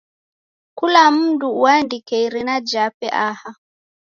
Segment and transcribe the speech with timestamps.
[0.77, 3.49] Kula mndu uandike irina jape aha.